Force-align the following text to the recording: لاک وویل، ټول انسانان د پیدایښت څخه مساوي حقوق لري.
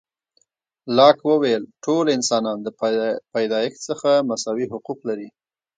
لاک 0.97 1.17
وویل، 1.29 1.63
ټول 1.85 2.05
انسانان 2.17 2.57
د 2.63 2.67
پیدایښت 3.33 3.79
څخه 3.89 4.09
مساوي 4.29 4.65
حقوق 4.73 4.99
لري. 5.09 5.29